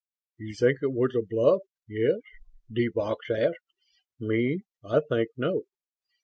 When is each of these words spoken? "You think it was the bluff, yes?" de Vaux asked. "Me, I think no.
"You 0.39 0.55
think 0.55 0.79
it 0.81 0.93
was 0.93 1.11
the 1.13 1.21
bluff, 1.21 1.61
yes?" 1.87 2.21
de 2.73 2.87
Vaux 2.87 3.15
asked. 3.29 3.59
"Me, 4.19 4.61
I 4.83 4.99
think 5.07 5.29
no. 5.37 5.65